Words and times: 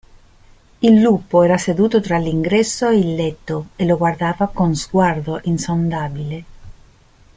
Il 0.79 0.99
lupo 0.99 1.43
era 1.43 1.59
seduto 1.59 2.01
tra 2.01 2.17
l'ingresso 2.17 2.87
e 2.89 2.97
il 2.97 3.13
letto, 3.13 3.67
e 3.75 3.85
lo 3.85 3.97
guardava 3.97 4.47
con 4.47 4.73
sguardo 4.75 5.39
insondabile. 5.43 6.43